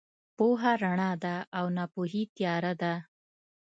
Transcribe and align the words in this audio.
پوهه 0.37 0.71
رڼا 0.83 1.11
ده 1.23 1.35
او 1.57 1.65
ناپوهي 1.77 2.23
تیاره 2.35 2.73
ده. 2.81 2.93